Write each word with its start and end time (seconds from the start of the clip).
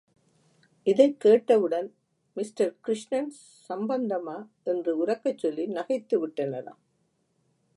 இதைக் 0.87 1.19
கேட்டவுடன் 1.19 1.89
மிஸ்டர் 2.37 2.75
கிருஷ்ணன் 2.81 3.29
சம்பந்தமா! 3.69 4.37
என்று 4.63 5.05
உரக்கச் 5.05 5.37
சொல்லி 5.37 5.67
நகைத்துவிட்டனராம். 5.67 6.81